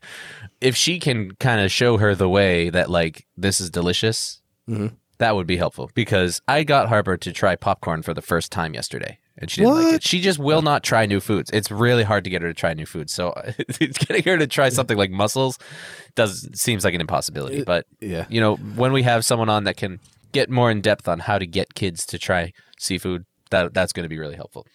If 0.60 0.76
she 0.76 1.00
can 1.00 1.32
kind 1.36 1.62
of 1.62 1.72
show 1.72 1.98
her 1.98 2.16
the 2.16 2.28
way 2.28 2.70
that 2.70 2.90
like 2.90 3.26
this 3.38 3.62
is 3.62 3.70
delicious, 3.70 4.42
Mm-hmm. 4.70 4.96
that 5.20 5.36
would 5.36 5.48
be 5.48 5.58
helpful. 5.58 5.90
Because 5.96 6.42
I 6.48 6.64
got 6.64 6.90
Harper 6.90 7.18
to 7.18 7.32
try 7.32 7.56
popcorn 7.56 8.02
for 8.04 8.14
the 8.14 8.22
first 8.22 8.52
time 8.52 8.74
yesterday, 8.74 9.18
and 9.40 9.50
she 9.50 9.62
didn't 9.62 9.76
like 9.76 9.94
it. 9.96 10.04
She 10.04 10.20
just 10.20 10.38
will 10.38 10.62
not 10.62 10.84
try 10.84 11.06
new 11.06 11.20
foods. 11.20 11.50
It's 11.52 11.72
really 11.72 12.04
hard 12.04 12.26
to 12.26 12.30
get 12.30 12.42
her 12.42 12.50
to 12.50 12.54
try 12.54 12.74
new 12.74 12.86
foods. 12.86 13.14
So 13.14 13.34
getting 13.80 14.24
her 14.24 14.38
to 14.38 14.48
try 14.48 14.70
something 14.70 14.98
like 14.98 15.12
mussels 15.12 15.58
does 16.16 16.48
seems 16.54 16.84
like 16.84 16.94
an 16.94 17.02
impossibility. 17.02 17.64
But 17.64 17.86
yeah. 18.02 18.26
you 18.30 18.42
know, 18.42 18.56
when 18.58 18.92
we 18.92 19.04
have 19.04 19.26
someone 19.26 19.50
on 19.50 19.64
that 19.64 19.78
can 19.78 20.00
get 20.34 20.50
more 20.50 20.70
in 20.70 20.82
depth 20.82 21.08
on 21.08 21.20
how 21.20 21.40
to 21.40 21.48
get 21.48 21.74
kids 21.74 22.06
to 22.08 22.20
try 22.20 22.54
seafood, 22.78 23.26
that 23.50 23.74
that's 23.74 23.94
going 23.94 24.04
to 24.04 24.10
be 24.10 24.20
really 24.20 24.36
helpful. 24.36 24.68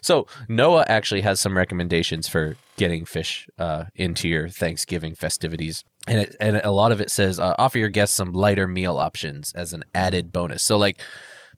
So 0.00 0.26
NOAA 0.48 0.84
actually 0.88 1.20
has 1.22 1.40
some 1.40 1.56
recommendations 1.56 2.28
for 2.28 2.56
getting 2.76 3.04
fish 3.04 3.46
uh, 3.58 3.84
into 3.94 4.28
your 4.28 4.48
Thanksgiving 4.48 5.14
festivities, 5.14 5.84
and 6.06 6.20
it, 6.20 6.36
and 6.40 6.56
a 6.56 6.70
lot 6.70 6.92
of 6.92 7.00
it 7.00 7.10
says 7.10 7.38
uh, 7.38 7.54
offer 7.58 7.78
your 7.78 7.88
guests 7.88 8.16
some 8.16 8.32
lighter 8.32 8.66
meal 8.66 8.96
options 8.96 9.52
as 9.54 9.72
an 9.72 9.84
added 9.94 10.32
bonus. 10.32 10.62
So 10.62 10.78
like 10.78 11.00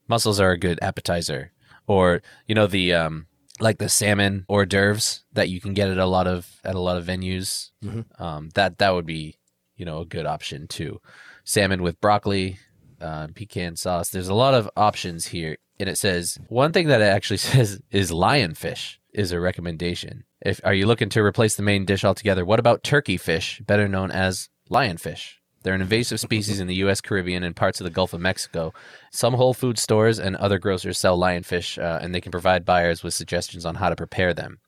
mussels 0.07 0.39
are 0.39 0.51
a 0.51 0.57
good 0.57 0.79
appetizer, 0.81 1.51
or 1.87 2.21
you 2.47 2.55
know 2.55 2.67
the 2.67 2.93
um, 2.93 3.27
like 3.59 3.77
the 3.77 3.89
salmon 3.89 4.45
hors 4.47 4.65
d'oeuvres 4.65 5.23
that 5.33 5.49
you 5.49 5.61
can 5.61 5.73
get 5.73 5.89
at 5.89 5.97
a 5.97 6.05
lot 6.05 6.27
of 6.27 6.59
at 6.63 6.75
a 6.75 6.79
lot 6.79 6.97
of 6.97 7.05
venues. 7.05 7.71
Um, 8.19 8.49
that 8.55 8.77
that 8.79 8.93
would 8.93 9.05
be 9.05 9.37
you 9.77 9.85
know 9.85 9.99
a 9.99 10.05
good 10.05 10.25
option 10.25 10.67
too. 10.67 10.99
Salmon 11.43 11.83
with 11.83 12.01
broccoli, 12.01 12.57
uh, 12.99 13.27
pecan 13.35 13.75
sauce. 13.75 14.09
There's 14.09 14.27
a 14.29 14.33
lot 14.33 14.53
of 14.53 14.69
options 14.75 15.27
here, 15.27 15.57
and 15.79 15.87
it 15.89 15.97
says 15.97 16.37
one 16.47 16.71
thing 16.71 16.87
that 16.87 17.01
it 17.01 17.05
actually 17.05 17.37
says 17.51 17.81
is 17.91 18.11
lionfish 18.11 18.97
is 19.13 19.31
a 19.31 19.39
recommendation. 19.39 20.25
If 20.41 20.59
are 20.63 20.73
you 20.73 20.85
looking 20.85 21.09
to 21.09 21.23
replace 21.23 21.55
the 21.55 21.63
main 21.63 21.85
dish 21.85 22.03
altogether? 22.03 22.45
What 22.45 22.59
about 22.59 22.83
turkey 22.83 23.17
fish, 23.17 23.61
better 23.65 23.87
known 23.87 24.11
as 24.11 24.49
lionfish? 24.69 25.35
They're 25.65 25.73
an 25.73 25.81
invasive 25.81 26.19
species 26.19 26.59
in 26.59 26.67
the 26.67 26.75
U.S., 26.75 27.01
Caribbean, 27.01 27.41
and 27.43 27.55
parts 27.55 27.79
of 27.81 27.85
the 27.85 27.89
Gulf 27.89 28.13
of 28.13 28.21
Mexico. 28.21 28.71
Some 29.11 29.33
Whole 29.33 29.55
Food 29.55 29.79
stores 29.79 30.19
and 30.19 30.35
other 30.35 30.59
grocers 30.59 30.99
sell 30.99 31.17
lionfish, 31.17 31.81
uh, 31.81 31.97
and 32.03 32.13
they 32.13 32.21
can 32.21 32.31
provide 32.31 32.65
buyers 32.65 33.01
with 33.01 33.15
suggestions 33.15 33.65
on 33.65 33.73
how 33.75 33.89
to 33.89 33.95
prepare 33.95 34.31
them. 34.31 34.59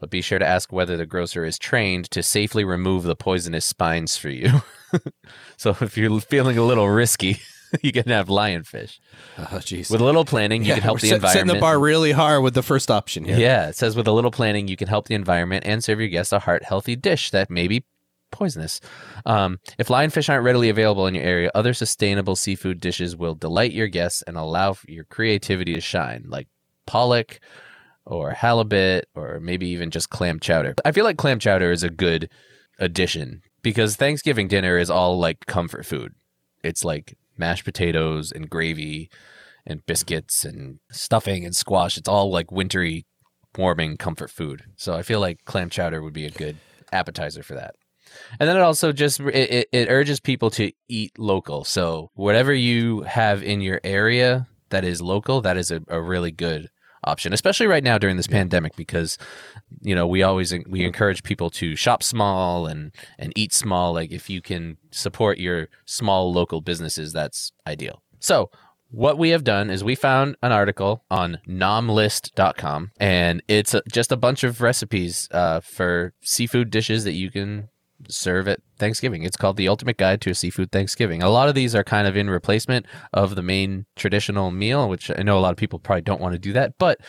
But 0.00 0.08
be 0.08 0.22
sure 0.22 0.38
to 0.38 0.46
ask 0.46 0.72
whether 0.72 0.96
the 0.96 1.04
grocer 1.04 1.44
is 1.44 1.58
trained 1.58 2.10
to 2.12 2.22
safely 2.22 2.64
remove 2.64 3.02
the 3.02 3.14
poisonous 3.14 3.66
spines 3.66 4.16
for 4.16 4.30
you. 4.30 4.62
so 5.58 5.76
if 5.82 5.98
you're 5.98 6.18
feeling 6.20 6.56
a 6.56 6.64
little 6.64 6.88
risky, 6.88 7.40
you 7.82 7.92
can 7.92 8.04
have 8.08 8.28
lionfish. 8.28 9.00
Oh, 9.36 9.42
jeez. 9.58 9.90
With 9.90 10.00
a 10.00 10.04
little 10.04 10.24
planning, 10.24 10.62
you 10.62 10.68
Yeah, 10.70 10.74
can 10.76 10.82
help 10.84 11.00
the 11.00 11.08
set- 11.08 11.16
environment. 11.16 11.46
Setting 11.48 11.54
the 11.54 11.60
bar 11.60 11.78
really 11.78 12.12
hard 12.12 12.42
with 12.42 12.54
the 12.54 12.62
first 12.62 12.90
option 12.90 13.24
here. 13.24 13.36
Yeah, 13.38 13.68
it 13.68 13.76
says 13.76 13.96
with 13.96 14.06
a 14.08 14.12
little 14.12 14.30
planning, 14.30 14.66
you 14.66 14.76
can 14.76 14.88
help 14.88 15.08
the 15.08 15.14
environment 15.14 15.66
and 15.66 15.84
serve 15.84 16.00
your 16.00 16.08
guests 16.08 16.32
a 16.32 16.38
heart 16.38 16.62
healthy 16.64 16.96
dish 16.96 17.30
that 17.32 17.50
may 17.50 17.68
be 17.68 17.84
poisonous. 18.30 18.80
Um, 19.26 19.58
if 19.78 19.88
lionfish 19.88 20.28
aren't 20.28 20.44
readily 20.44 20.68
available 20.68 21.06
in 21.06 21.14
your 21.14 21.24
area, 21.24 21.50
other 21.54 21.74
sustainable 21.74 22.36
seafood 22.36 22.80
dishes 22.80 23.16
will 23.16 23.34
delight 23.34 23.72
your 23.72 23.88
guests 23.88 24.22
and 24.26 24.36
allow 24.36 24.76
your 24.86 25.04
creativity 25.04 25.74
to 25.74 25.80
shine, 25.80 26.24
like 26.26 26.48
pollock 26.86 27.40
or 28.04 28.30
halibut 28.30 29.06
or 29.14 29.38
maybe 29.40 29.68
even 29.68 29.90
just 29.90 30.10
clam 30.10 30.40
chowder. 30.40 30.74
I 30.84 30.92
feel 30.92 31.04
like 31.04 31.18
clam 31.18 31.38
chowder 31.38 31.70
is 31.70 31.82
a 31.82 31.90
good 31.90 32.30
addition 32.78 33.42
because 33.62 33.96
Thanksgiving 33.96 34.48
dinner 34.48 34.78
is 34.78 34.90
all 34.90 35.18
like 35.18 35.46
comfort 35.46 35.84
food. 35.84 36.14
It's 36.64 36.84
like 36.84 37.16
mashed 37.36 37.64
potatoes 37.64 38.32
and 38.32 38.48
gravy 38.48 39.10
and 39.66 39.84
biscuits 39.86 40.44
and 40.44 40.78
stuffing 40.90 41.44
and 41.44 41.54
squash. 41.54 41.98
It's 41.98 42.08
all 42.08 42.30
like 42.30 42.50
wintry, 42.50 43.06
warming 43.56 43.96
comfort 43.98 44.30
food. 44.30 44.64
So 44.76 44.94
I 44.94 45.02
feel 45.02 45.20
like 45.20 45.44
clam 45.44 45.68
chowder 45.70 46.02
would 46.02 46.14
be 46.14 46.26
a 46.26 46.30
good 46.30 46.56
appetizer 46.92 47.42
for 47.42 47.54
that. 47.54 47.74
And 48.38 48.48
then 48.48 48.56
it 48.56 48.60
also 48.60 48.92
just 48.92 49.20
it, 49.20 49.50
it, 49.50 49.68
it 49.72 49.88
urges 49.88 50.20
people 50.20 50.50
to 50.52 50.72
eat 50.88 51.18
local. 51.18 51.64
So 51.64 52.10
whatever 52.14 52.52
you 52.52 53.02
have 53.02 53.42
in 53.42 53.60
your 53.60 53.80
area 53.84 54.48
that 54.70 54.84
is 54.84 55.00
local, 55.00 55.40
that 55.42 55.56
is 55.56 55.70
a, 55.70 55.82
a 55.88 56.00
really 56.00 56.30
good 56.30 56.68
option, 57.04 57.32
especially 57.32 57.66
right 57.66 57.84
now 57.84 57.98
during 57.98 58.16
this 58.16 58.26
pandemic 58.26 58.76
because 58.76 59.18
you 59.80 59.94
know 59.94 60.06
we 60.06 60.22
always 60.22 60.52
we 60.68 60.84
encourage 60.84 61.22
people 61.22 61.50
to 61.50 61.76
shop 61.76 62.02
small 62.02 62.66
and 62.66 62.92
and 63.18 63.32
eat 63.36 63.52
small. 63.52 63.92
Like 63.92 64.10
if 64.10 64.28
you 64.28 64.42
can 64.42 64.76
support 64.90 65.38
your 65.38 65.68
small 65.84 66.32
local 66.32 66.60
businesses, 66.60 67.12
that's 67.12 67.52
ideal. 67.66 68.02
So 68.18 68.50
what 68.90 69.18
we 69.18 69.30
have 69.30 69.44
done 69.44 69.70
is 69.70 69.84
we 69.84 69.94
found 69.94 70.36
an 70.42 70.50
article 70.50 71.04
on 71.10 71.38
nomlist.com 71.46 72.92
and 72.98 73.42
it's 73.46 73.74
a, 73.74 73.82
just 73.92 74.10
a 74.10 74.16
bunch 74.16 74.44
of 74.44 74.62
recipes 74.62 75.28
uh, 75.30 75.60
for 75.60 76.14
seafood 76.22 76.70
dishes 76.70 77.04
that 77.04 77.12
you 77.12 77.30
can 77.30 77.68
serve 78.08 78.48
at 78.48 78.60
Thanksgiving. 78.78 79.22
It's 79.22 79.36
called 79.36 79.56
the 79.56 79.68
Ultimate 79.68 79.96
Guide 79.96 80.20
to 80.22 80.30
a 80.30 80.34
Seafood 80.34 80.70
Thanksgiving. 80.70 81.22
A 81.22 81.30
lot 81.30 81.48
of 81.48 81.54
these 81.54 81.74
are 81.74 81.84
kind 81.84 82.06
of 82.06 82.16
in 82.16 82.30
replacement 82.30 82.86
of 83.12 83.34
the 83.34 83.42
main 83.42 83.86
traditional 83.96 84.50
meal, 84.50 84.88
which 84.88 85.10
I 85.10 85.22
know 85.22 85.38
a 85.38 85.40
lot 85.40 85.52
of 85.52 85.56
people 85.56 85.78
probably 85.78 86.02
don't 86.02 86.20
want 86.20 86.34
to 86.34 86.38
do 86.38 86.52
that, 86.52 86.78
but 86.78 87.00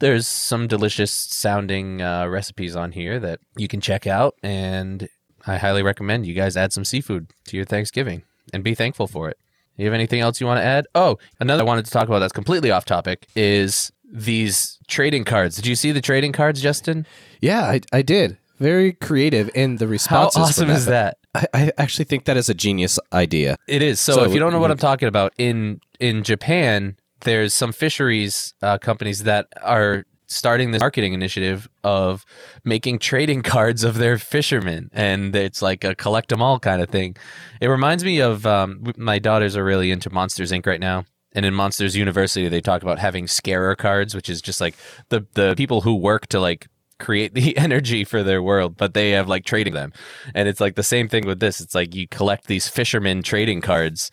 there's 0.00 0.26
some 0.26 0.66
delicious 0.66 1.12
sounding 1.12 2.02
uh, 2.02 2.26
recipes 2.26 2.74
on 2.76 2.92
here 2.92 3.20
that 3.20 3.40
you 3.56 3.68
can 3.68 3.80
check 3.80 4.06
out, 4.06 4.34
and 4.42 5.08
I 5.46 5.56
highly 5.56 5.82
recommend 5.82 6.26
you 6.26 6.34
guys 6.34 6.56
add 6.56 6.72
some 6.72 6.84
seafood 6.84 7.30
to 7.46 7.56
your 7.56 7.64
Thanksgiving 7.64 8.22
and 8.52 8.64
be 8.64 8.74
thankful 8.74 9.06
for 9.06 9.28
it. 9.28 9.38
You 9.76 9.86
have 9.86 9.94
anything 9.94 10.20
else 10.20 10.40
you 10.40 10.46
want 10.46 10.58
to 10.58 10.64
add? 10.64 10.86
Oh, 10.94 11.18
another 11.40 11.62
I 11.62 11.66
wanted 11.66 11.84
to 11.86 11.90
talk 11.90 12.06
about 12.06 12.20
that's 12.20 12.32
completely 12.32 12.70
off 12.70 12.84
topic 12.84 13.26
is 13.34 13.92
these 14.04 14.78
trading 14.86 15.24
cards. 15.24 15.56
Did 15.56 15.66
you 15.66 15.74
see 15.74 15.90
the 15.90 16.00
trading 16.00 16.32
cards, 16.32 16.60
Justin? 16.60 17.06
Yeah, 17.40 17.64
I, 17.64 17.80
I 17.92 18.02
did. 18.02 18.38
Very 18.58 18.92
creative, 18.92 19.50
and 19.54 19.78
the 19.78 19.86
How 19.86 19.90
responses. 19.90 20.36
for 20.36 20.42
awesome 20.42 20.70
is 20.70 20.86
that? 20.86 21.18
I, 21.34 21.46
I 21.52 21.72
actually 21.78 22.04
think 22.04 22.24
that 22.26 22.36
is 22.36 22.48
a 22.48 22.54
genius 22.54 22.98
idea. 23.12 23.56
It 23.66 23.82
is. 23.82 24.00
So, 24.00 24.14
So 24.14 24.24
if 24.24 24.32
you 24.32 24.38
don't 24.38 24.52
know 24.52 24.60
what 24.60 24.70
I'm 24.70 24.78
talking 24.78 25.08
about, 25.08 25.32
in 25.38 25.80
in 25.98 26.22
Japan, 26.22 26.96
there's 27.20 27.52
some 27.54 27.72
fisheries 27.72 28.54
uh, 28.62 28.78
companies 28.78 29.24
that 29.24 29.48
are 29.62 30.04
starting 30.26 30.70
this 30.70 30.80
marketing 30.80 31.12
initiative 31.12 31.68
of 31.82 32.24
making 32.64 32.98
trading 32.98 33.42
cards 33.54 33.84
of 33.84 33.96
their 33.98 34.18
fishermen, 34.18 34.90
and 34.92 35.34
it's 35.34 35.60
like 35.60 35.82
a 35.84 35.94
collect 35.94 36.32
'em 36.32 36.40
all 36.40 36.58
kind 36.60 36.80
of 36.80 36.88
thing. 36.88 37.16
It 37.60 37.68
reminds 37.68 38.04
me 38.04 38.20
of 38.20 38.46
um, 38.46 38.84
my 38.96 39.18
daughters 39.18 39.56
are 39.56 39.64
really 39.64 39.90
into 39.90 40.10
Monsters 40.10 40.52
Inc. 40.52 40.66
right 40.66 40.80
now. 40.80 41.04
And 41.36 41.44
in 41.44 41.52
Monsters 41.52 41.96
University, 41.96 42.48
they 42.48 42.60
talk 42.60 42.82
about 42.82 43.00
having 43.00 43.26
scarer 43.26 43.74
cards, 43.74 44.14
which 44.14 44.30
is 44.30 44.40
just 44.40 44.60
like 44.60 44.76
the 45.08 45.26
the 45.34 45.54
people 45.56 45.80
who 45.80 45.96
work 45.96 46.28
to 46.28 46.38
like 46.38 46.68
create 46.98 47.34
the 47.34 47.56
energy 47.56 48.04
for 48.04 48.22
their 48.22 48.42
world, 48.42 48.76
but 48.76 48.94
they 48.94 49.10
have 49.10 49.28
like 49.28 49.44
trading 49.44 49.74
them. 49.74 49.92
And 50.34 50.48
it's 50.48 50.60
like 50.60 50.74
the 50.74 50.82
same 50.82 51.08
thing 51.08 51.26
with 51.26 51.40
this. 51.40 51.60
It's 51.60 51.74
like 51.74 51.94
you 51.94 52.08
collect 52.08 52.46
these 52.46 52.68
fishermen 52.68 53.22
trading 53.22 53.60
cards, 53.60 54.10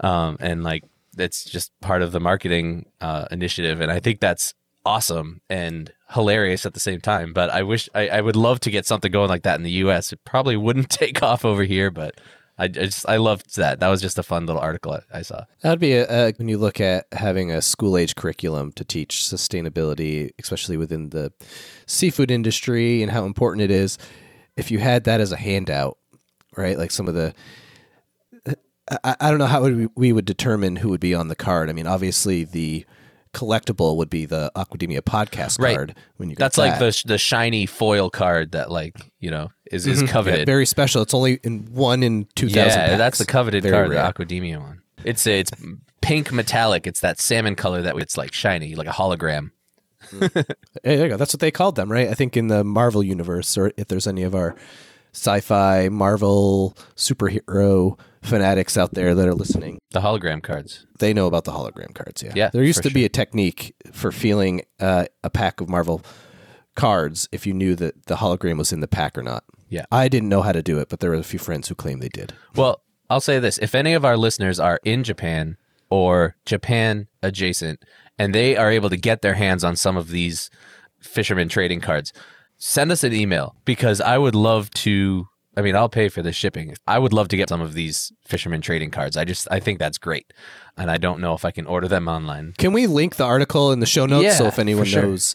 um, 0.00 0.36
and 0.40 0.64
like 0.64 0.84
it's 1.16 1.44
just 1.44 1.72
part 1.80 2.02
of 2.02 2.12
the 2.12 2.20
marketing 2.20 2.86
uh, 3.00 3.26
initiative. 3.30 3.80
And 3.80 3.90
I 3.90 4.00
think 4.00 4.20
that's 4.20 4.54
awesome 4.84 5.40
and 5.48 5.92
hilarious 6.10 6.66
at 6.66 6.74
the 6.74 6.80
same 6.80 7.00
time. 7.00 7.32
But 7.32 7.50
I 7.50 7.62
wish 7.62 7.88
I, 7.94 8.08
I 8.08 8.20
would 8.20 8.36
love 8.36 8.60
to 8.60 8.70
get 8.70 8.86
something 8.86 9.10
going 9.10 9.28
like 9.28 9.42
that 9.42 9.56
in 9.56 9.62
the 9.62 9.70
U.S. 9.70 10.12
It 10.12 10.20
probably 10.24 10.56
wouldn't 10.56 10.90
take 10.90 11.22
off 11.22 11.44
over 11.44 11.64
here, 11.64 11.90
but 11.90 12.20
I, 12.56 12.68
just 12.68 13.08
I 13.08 13.16
loved 13.16 13.56
that. 13.56 13.80
That 13.80 13.88
was 13.88 14.00
just 14.00 14.18
a 14.18 14.22
fun 14.22 14.46
little 14.46 14.62
article 14.62 14.92
I, 14.92 15.18
I 15.18 15.22
saw. 15.22 15.44
That'd 15.62 15.80
be 15.80 15.92
a, 15.94 16.28
a, 16.28 16.32
when 16.34 16.48
you 16.48 16.58
look 16.58 16.80
at 16.80 17.06
having 17.12 17.50
a 17.50 17.60
school 17.60 17.96
age 17.96 18.14
curriculum 18.14 18.72
to 18.72 18.84
teach 18.84 19.22
sustainability, 19.22 20.30
especially 20.38 20.76
within 20.76 21.10
the 21.10 21.32
seafood 21.86 22.30
industry 22.30 23.02
and 23.02 23.10
how 23.10 23.24
important 23.24 23.62
it 23.62 23.70
is. 23.70 23.98
If 24.56 24.70
you 24.70 24.78
had 24.78 25.04
that 25.04 25.20
as 25.20 25.32
a 25.32 25.36
handout, 25.36 25.98
right? 26.56 26.78
Like 26.78 26.92
some 26.92 27.08
of 27.08 27.14
the, 27.14 27.34
I, 29.02 29.16
I 29.20 29.30
don't 29.30 29.38
know 29.38 29.46
how 29.46 29.62
we, 29.62 29.88
we 29.96 30.12
would 30.12 30.24
determine 30.24 30.76
who 30.76 30.90
would 30.90 31.00
be 31.00 31.14
on 31.14 31.28
the 31.28 31.36
card. 31.36 31.68
I 31.68 31.72
mean, 31.72 31.88
obviously 31.88 32.44
the 32.44 32.86
collectible 33.34 33.96
would 33.96 34.08
be 34.08 34.24
the 34.24 34.50
Aquademia 34.56 35.00
podcast 35.00 35.60
Right. 35.60 35.76
card. 35.76 35.94
When 36.16 36.30
you 36.30 36.36
got 36.36 36.44
That's 36.44 36.58
like 36.58 36.78
the 36.78 37.02
the 37.06 37.18
shiny 37.18 37.66
foil 37.66 38.08
card 38.10 38.52
that 38.52 38.70
like 38.70 38.96
you 39.20 39.30
know 39.30 39.50
is 39.70 39.86
is 39.86 39.98
mm-hmm. 39.98 40.06
Yeah, 40.06 40.12
coveted. 40.12 40.46
very 40.46 40.64
special. 40.66 41.02
It's 41.02 41.12
only 41.14 41.40
in 41.42 41.66
one 41.72 42.02
in 42.02 42.26
two 42.34 42.48
thousand. 42.48 42.80
Yeah, 42.80 42.96
that's 42.96 43.18
the 43.18 43.26
coveted 43.26 43.62
Very 43.62 43.72
card, 43.74 43.90
rare. 43.90 44.12
the 44.12 44.24
Aquademia 44.24 44.60
one. 44.60 44.80
It's 45.04 45.26
it's 45.26 45.50
pink 46.00 46.32
metallic. 46.32 46.86
It's 46.86 47.00
that 47.00 47.20
salmon 47.20 47.54
color 47.56 47.82
that 47.82 47.96
it's 47.96 48.16
like 48.16 48.32
shiny, 48.32 48.74
like 48.74 48.86
a 48.86 48.90
hologram. 48.92 49.50
Mm. 50.10 50.44
Hey, 50.82 50.96
there 50.96 51.04
you 51.06 51.08
go. 51.12 51.16
That's 51.16 51.32
what 51.32 51.40
they 51.40 51.50
called 51.50 51.76
them, 51.76 51.90
right? 51.90 52.08
I 52.08 52.14
think 52.14 52.36
in 52.36 52.48
the 52.48 52.62
Marvel 52.62 53.02
universe, 53.02 53.56
or 53.56 53.72
if 53.78 53.88
there's 53.88 54.06
any 54.06 54.22
of 54.22 54.34
our 54.34 54.54
sci-fi 55.12 55.88
Marvel 55.88 56.76
superhero 56.96 57.98
fanatics 58.24 58.76
out 58.76 58.94
there 58.94 59.14
that 59.14 59.28
are 59.28 59.34
listening, 59.34 59.78
The 59.92 60.00
hologram 60.00 60.42
cards. 60.42 60.86
they 60.98 61.12
know 61.12 61.26
about 61.26 61.44
the 61.44 61.52
hologram 61.52 61.94
cards. 61.94 62.22
Yeah, 62.22 62.32
Yeah, 62.34 62.50
There 62.52 62.62
used 62.64 62.82
to 62.82 62.90
be 62.90 63.04
a 63.04 63.08
technique 63.08 63.74
for 63.92 64.10
feeling 64.10 64.62
uh, 64.80 65.06
a 65.22 65.30
pack 65.30 65.60
of 65.60 65.68
Marvel 65.68 66.02
cards 66.74 67.28
if 67.32 67.46
you 67.46 67.52
knew 67.54 67.74
that 67.76 68.06
the 68.06 68.16
hologram 68.16 68.58
was 68.58 68.72
in 68.72 68.80
the 68.80 68.88
pack 68.88 69.16
or 69.16 69.22
not. 69.22 69.44
Yeah. 69.68 69.84
I 69.92 70.08
didn't 70.08 70.28
know 70.28 70.42
how 70.42 70.52
to 70.52 70.62
do 70.62 70.78
it, 70.78 70.88
but 70.88 71.00
there 71.00 71.10
were 71.10 71.16
a 71.16 71.22
few 71.22 71.38
friends 71.38 71.68
who 71.68 71.74
claimed 71.74 72.02
they 72.02 72.08
did. 72.08 72.32
Well, 72.54 72.82
I'll 73.10 73.20
say 73.20 73.38
this: 73.38 73.58
if 73.58 73.74
any 73.74 73.92
of 73.94 74.04
our 74.04 74.16
listeners 74.16 74.58
are 74.58 74.80
in 74.84 75.04
Japan 75.04 75.56
or 75.90 76.36
Japan 76.46 77.08
adjacent, 77.22 77.84
and 78.18 78.34
they 78.34 78.56
are 78.56 78.70
able 78.70 78.88
to 78.90 78.96
get 78.96 79.22
their 79.22 79.34
hands 79.34 79.62
on 79.64 79.76
some 79.76 79.96
of 79.96 80.08
these 80.08 80.50
fisherman 81.00 81.48
trading 81.48 81.80
cards, 81.80 82.12
send 82.56 82.90
us 82.90 83.04
an 83.04 83.12
email 83.12 83.56
because 83.64 84.00
I 84.00 84.18
would 84.18 84.34
love 84.34 84.70
to. 84.70 85.28
I 85.56 85.62
mean, 85.62 85.76
I'll 85.76 85.88
pay 85.88 86.08
for 86.08 86.22
the 86.22 86.32
shipping. 86.32 86.74
I 86.86 86.98
would 86.98 87.12
love 87.12 87.28
to 87.28 87.36
get 87.36 87.48
some 87.48 87.60
of 87.60 87.74
these 87.74 88.12
fisherman 88.24 88.60
trading 88.60 88.90
cards. 88.90 89.16
I 89.16 89.24
just 89.24 89.46
I 89.50 89.60
think 89.60 89.78
that's 89.78 89.98
great, 89.98 90.32
and 90.76 90.90
I 90.90 90.98
don't 90.98 91.20
know 91.20 91.34
if 91.34 91.44
I 91.44 91.50
can 91.50 91.66
order 91.66 91.88
them 91.88 92.08
online. 92.08 92.54
Can 92.58 92.72
we 92.72 92.86
link 92.86 93.16
the 93.16 93.24
article 93.24 93.72
in 93.72 93.80
the 93.80 93.86
show 93.86 94.06
notes 94.06 94.38
so 94.38 94.46
if 94.46 94.58
anyone 94.58 94.84
sure. 94.84 95.02
knows 95.02 95.34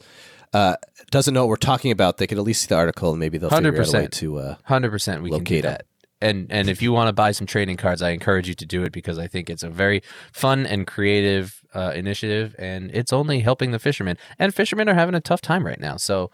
uh, 0.54 0.76
doesn't 1.12 1.34
know 1.34 1.42
what 1.42 1.50
we're 1.50 1.56
talking 1.58 1.92
about, 1.92 2.18
they 2.18 2.28
could 2.28 2.38
at 2.38 2.44
least 2.44 2.64
see 2.64 2.68
the 2.68 2.76
article 2.76 3.12
and 3.12 3.20
maybe 3.20 3.38
they'll 3.38 3.50
figure 3.50 3.70
out 3.70 3.88
a 3.88 3.98
way 3.98 4.06
100%. 4.06 4.12
to. 4.12 4.38
Uh, 4.38 4.56
Hundred 4.64 4.92
percent, 4.92 5.22
we 5.22 5.30
can 5.30 5.44
do 5.44 5.56
Locate 5.56 5.64
that. 5.64 5.86
And 6.22 6.48
and 6.50 6.68
if 6.70 6.82
you 6.82 6.92
want 6.92 7.08
to 7.08 7.14
buy 7.14 7.32
some 7.32 7.48
trading 7.48 7.78
cards, 7.78 8.02
I 8.02 8.10
encourage 8.10 8.48
you 8.50 8.54
to 8.56 8.66
do 8.66 8.84
it 8.84 8.92
because 8.92 9.18
I 9.18 9.28
think 9.28 9.50
it's 9.50 9.64
a 9.64 9.70
very 9.70 10.04
fun 10.34 10.66
and 10.66 10.86
creative 10.86 11.64
uh, 11.74 11.94
initiative, 11.96 12.56
and 12.60 12.92
it's 12.94 13.14
only 13.14 13.40
helping 13.40 13.72
the 13.72 13.80
fishermen. 13.80 14.18
And 14.38 14.54
fishermen 14.54 14.90
are 14.90 14.96
having 14.96 15.16
a 15.16 15.22
tough 15.22 15.40
time 15.40 15.66
right 15.66 15.80
now, 15.80 15.96
so 15.96 16.30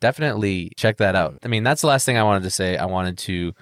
definitely 0.00 0.72
check 0.76 0.98
that 0.98 1.14
out. 1.14 1.38
I 1.42 1.48
mean, 1.48 1.64
that's 1.64 1.80
the 1.80 1.86
last 1.86 2.06
thing 2.06 2.16
I 2.16 2.22
wanted 2.22 2.42
to 2.44 2.50
say. 2.50 2.76
I 2.76 2.86
wanted 2.86 3.18
to 3.18 3.52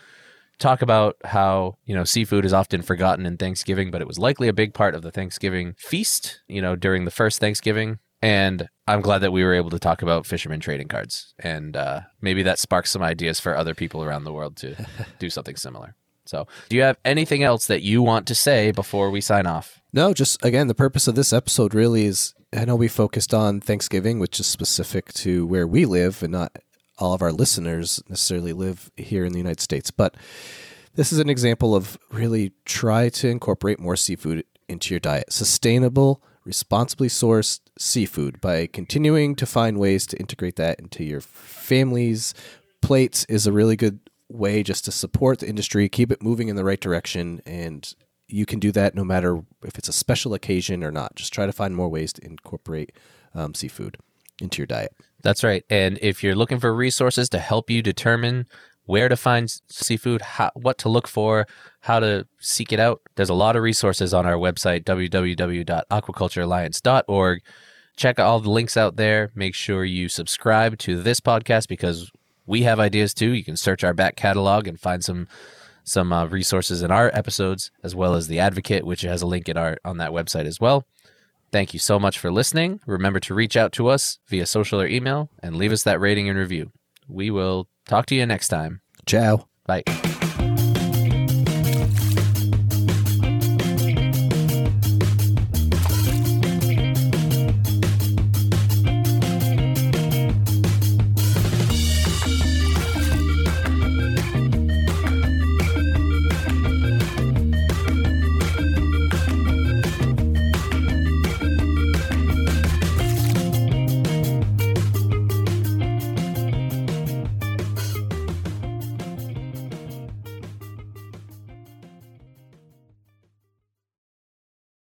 talk 0.58 0.82
about 0.82 1.16
how 1.24 1.76
you 1.84 1.94
know 1.94 2.04
seafood 2.04 2.44
is 2.44 2.52
often 2.52 2.82
forgotten 2.82 3.26
in 3.26 3.36
Thanksgiving, 3.36 3.90
but 3.90 4.00
it 4.00 4.06
was 4.06 4.18
likely 4.18 4.48
a 4.48 4.52
big 4.52 4.74
part 4.74 4.94
of 4.94 5.02
the 5.02 5.10
Thanksgiving 5.10 5.74
feast. 5.78 6.40
You 6.48 6.62
know, 6.62 6.76
during 6.76 7.04
the 7.04 7.10
first 7.10 7.40
Thanksgiving, 7.40 7.98
and 8.22 8.68
I'm 8.86 9.00
glad 9.00 9.18
that 9.18 9.32
we 9.32 9.44
were 9.44 9.54
able 9.54 9.70
to 9.70 9.78
talk 9.78 10.02
about 10.02 10.26
fishermen 10.26 10.60
trading 10.60 10.88
cards, 10.88 11.34
and 11.38 11.76
uh, 11.76 12.00
maybe 12.20 12.42
that 12.42 12.58
sparks 12.58 12.90
some 12.90 13.02
ideas 13.02 13.40
for 13.40 13.56
other 13.56 13.74
people 13.74 14.02
around 14.02 14.24
the 14.24 14.32
world 14.32 14.56
to 14.58 14.86
do 15.18 15.30
something 15.30 15.56
similar. 15.56 15.94
So, 16.24 16.46
do 16.68 16.76
you 16.76 16.82
have 16.82 16.98
anything 17.04 17.42
else 17.42 17.66
that 17.68 17.82
you 17.82 18.02
want 18.02 18.26
to 18.26 18.34
say 18.34 18.72
before 18.72 19.10
we 19.10 19.20
sign 19.20 19.46
off? 19.46 19.80
No, 19.92 20.12
just 20.12 20.44
again, 20.44 20.66
the 20.66 20.74
purpose 20.74 21.06
of 21.06 21.14
this 21.14 21.32
episode 21.32 21.74
really 21.74 22.04
is 22.04 22.34
I 22.54 22.64
know 22.64 22.76
we 22.76 22.88
focused 22.88 23.34
on 23.34 23.60
Thanksgiving, 23.60 24.18
which 24.18 24.38
is 24.38 24.46
specific 24.46 25.12
to 25.14 25.46
where 25.46 25.66
we 25.66 25.84
live, 25.84 26.22
and 26.22 26.32
not 26.32 26.56
all 26.98 27.12
of 27.12 27.22
our 27.22 27.32
listeners 27.32 28.02
necessarily 28.08 28.52
live 28.52 28.90
here 28.96 29.24
in 29.24 29.32
the 29.32 29.38
United 29.38 29.60
States. 29.60 29.90
But 29.90 30.16
this 30.94 31.12
is 31.12 31.18
an 31.18 31.28
example 31.28 31.74
of 31.74 31.98
really 32.10 32.52
try 32.64 33.08
to 33.10 33.28
incorporate 33.28 33.78
more 33.78 33.96
seafood 33.96 34.44
into 34.68 34.94
your 34.94 35.00
diet. 35.00 35.32
Sustainable, 35.32 36.22
responsibly 36.44 37.08
sourced 37.08 37.60
seafood 37.78 38.40
by 38.40 38.66
continuing 38.66 39.34
to 39.36 39.46
find 39.46 39.78
ways 39.78 40.06
to 40.06 40.16
integrate 40.18 40.56
that 40.56 40.78
into 40.78 41.04
your 41.04 41.20
family's 41.20 42.32
plates 42.80 43.24
is 43.28 43.46
a 43.46 43.52
really 43.52 43.76
good 43.76 44.00
way 44.28 44.62
just 44.62 44.84
to 44.84 44.92
support 44.92 45.40
the 45.40 45.48
industry, 45.48 45.88
keep 45.88 46.10
it 46.10 46.22
moving 46.22 46.48
in 46.48 46.56
the 46.56 46.64
right 46.64 46.80
direction, 46.80 47.42
and 47.44 47.94
you 48.28 48.46
can 48.46 48.58
do 48.58 48.72
that 48.72 48.94
no 48.94 49.04
matter 49.04 49.42
if 49.62 49.78
it's 49.78 49.88
a 49.88 49.92
special 49.92 50.34
occasion 50.34 50.82
or 50.82 50.90
not. 50.90 51.14
Just 51.14 51.32
try 51.32 51.46
to 51.46 51.52
find 51.52 51.76
more 51.76 51.88
ways 51.88 52.12
to 52.14 52.24
incorporate 52.24 52.90
um, 53.34 53.54
seafood 53.54 53.98
into 54.40 54.58
your 54.58 54.66
diet. 54.66 54.92
That's 55.22 55.44
right. 55.44 55.64
And 55.70 55.98
if 56.02 56.22
you're 56.22 56.34
looking 56.34 56.60
for 56.60 56.74
resources 56.74 57.30
to 57.30 57.38
help 57.38 57.70
you 57.70 57.80
determine 57.82 58.46
where 58.84 59.08
to 59.08 59.16
find 59.16 59.50
seafood, 59.68 60.20
how, 60.22 60.50
what 60.54 60.78
to 60.78 60.88
look 60.88 61.06
for, 61.08 61.46
how 61.80 61.98
to 62.00 62.26
seek 62.38 62.72
it 62.72 62.80
out, 62.80 63.02
there's 63.16 63.28
a 63.28 63.34
lot 63.34 63.56
of 63.56 63.62
resources 63.62 64.14
on 64.14 64.24
our 64.26 64.34
website, 64.34 64.84
www.aquaculturealliance.org. 64.84 67.42
Check 67.96 68.20
all 68.20 68.40
the 68.40 68.50
links 68.50 68.76
out 68.76 68.96
there. 68.96 69.30
Make 69.34 69.54
sure 69.54 69.84
you 69.84 70.08
subscribe 70.08 70.78
to 70.78 71.02
this 71.02 71.20
podcast 71.20 71.66
because 71.66 72.12
we 72.44 72.62
have 72.62 72.78
ideas 72.78 73.14
too. 73.14 73.32
You 73.32 73.42
can 73.42 73.56
search 73.56 73.82
our 73.82 73.94
back 73.94 74.16
catalog 74.16 74.68
and 74.68 74.78
find 74.78 75.02
some 75.02 75.26
some 75.86 76.12
uh, 76.12 76.26
resources 76.26 76.82
in 76.82 76.90
our 76.90 77.10
episodes, 77.14 77.70
as 77.82 77.94
well 77.94 78.14
as 78.14 78.28
the 78.28 78.40
Advocate, 78.40 78.84
which 78.84 79.02
has 79.02 79.22
a 79.22 79.26
link 79.26 79.48
in 79.48 79.56
our 79.56 79.78
on 79.84 79.98
that 79.98 80.10
website 80.10 80.44
as 80.44 80.60
well. 80.60 80.84
Thank 81.52 81.72
you 81.72 81.78
so 81.78 81.98
much 81.98 82.18
for 82.18 82.30
listening. 82.30 82.80
Remember 82.86 83.20
to 83.20 83.34
reach 83.34 83.56
out 83.56 83.72
to 83.72 83.88
us 83.88 84.18
via 84.26 84.46
social 84.46 84.80
or 84.80 84.86
email 84.86 85.30
and 85.42 85.56
leave 85.56 85.72
us 85.72 85.84
that 85.84 86.00
rating 86.00 86.28
and 86.28 86.38
review. 86.38 86.72
We 87.08 87.30
will 87.30 87.68
talk 87.86 88.06
to 88.06 88.14
you 88.14 88.26
next 88.26 88.48
time. 88.48 88.80
Ciao. 89.06 89.48
Bye. 89.64 89.84